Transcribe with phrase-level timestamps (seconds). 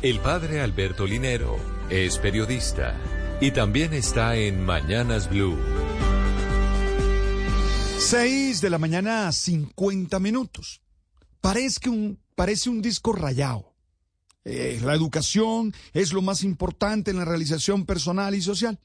[0.00, 1.56] El padre Alberto Linero
[1.90, 2.96] es periodista
[3.40, 5.58] y también está en Mañanas Blue.
[7.98, 10.82] 6 de la mañana, 50 minutos.
[11.40, 13.74] Parece un, parece un disco rayado.
[14.44, 18.78] Eh, la educación es lo más importante en la realización personal y social.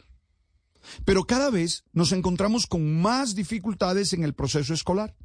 [1.05, 5.16] Pero cada vez nos encontramos con más dificultades en el proceso escolar.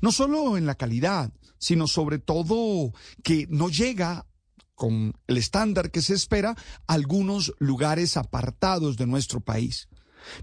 [0.00, 2.92] No solo en la calidad, sino sobre todo
[3.24, 4.26] que no llega
[4.74, 6.56] con el estándar que se espera
[6.86, 9.88] algunos lugares apartados de nuestro país.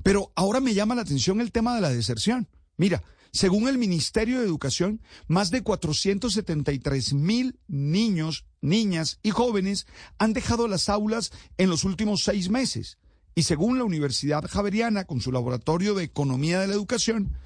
[0.04, 2.48] Pero ahora me llama la atención el tema de la deserción.
[2.77, 10.34] Mira, según el Ministerio de Educación, más de 473 mil niños, niñas y jóvenes han
[10.34, 12.98] dejado las aulas en los últimos seis meses.
[13.34, 17.38] Y según la Universidad Javeriana, con su laboratorio de Economía de la Educación,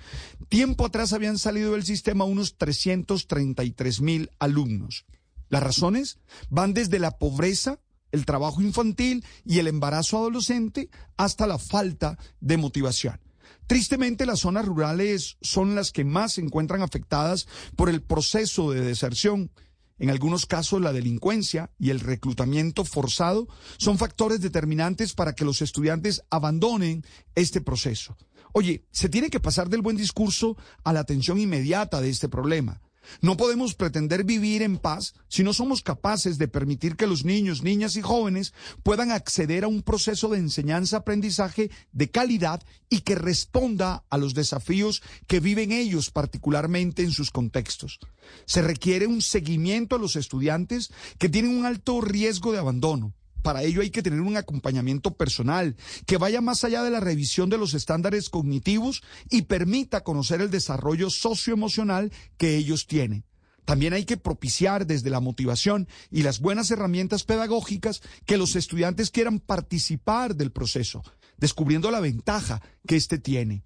[0.50, 5.06] tiempo atrás habían salido del sistema unos 333 mil alumnos.
[5.50, 7.80] Las razones van desde la pobreza,
[8.12, 13.20] el trabajo infantil y el embarazo adolescente hasta la falta de motivación.
[13.68, 18.82] Tristemente, las zonas rurales son las que más se encuentran afectadas por el proceso de
[18.82, 19.52] deserción.
[19.98, 23.48] En algunos casos, la delincuencia y el reclutamiento forzado
[23.78, 27.04] son factores determinantes para que los estudiantes abandonen
[27.34, 28.18] este proceso.
[28.54, 32.82] Oye, se tiene que pasar del buen discurso a la atención inmediata de este problema.
[33.22, 37.64] No podemos pretender vivir en paz si no somos capaces de permitir que los niños,
[37.64, 38.54] niñas y jóvenes
[38.84, 45.02] puedan acceder a un proceso de enseñanza-aprendizaje de calidad y que responda a los desafíos
[45.28, 48.00] que viven ellos particularmente en sus contextos.
[48.46, 53.14] Se requiere un seguimiento a los estudiantes que tienen un alto riesgo de abandono
[53.46, 55.76] para ello hay que tener un acompañamiento personal
[56.08, 60.50] que vaya más allá de la revisión de los estándares cognitivos y permita conocer el
[60.50, 63.24] desarrollo socioemocional que ellos tienen.
[63.64, 69.12] También hay que propiciar desde la motivación y las buenas herramientas pedagógicas que los estudiantes
[69.12, 71.04] quieran participar del proceso,
[71.38, 73.64] descubriendo la ventaja que éste tiene.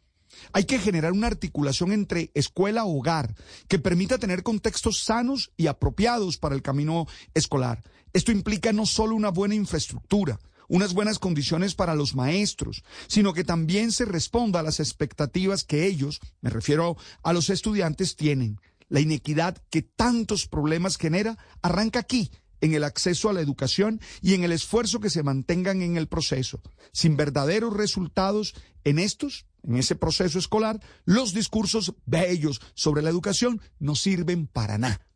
[0.53, 3.35] Hay que generar una articulación entre escuela-hogar
[3.67, 7.84] que permita tener contextos sanos y apropiados para el camino escolar.
[8.13, 13.44] Esto implica no solo una buena infraestructura, unas buenas condiciones para los maestros, sino que
[13.44, 18.59] también se responda a las expectativas que ellos, me refiero a los estudiantes, tienen.
[18.88, 22.31] La inequidad que tantos problemas genera arranca aquí,
[22.62, 26.07] en el acceso a la educación y en el esfuerzo que se mantengan en el
[26.07, 26.62] proceso.
[26.91, 28.53] Sin verdaderos resultados
[28.84, 34.78] en estos, en ese proceso escolar, los discursos bellos sobre la educación no sirven para
[34.78, 35.09] nada.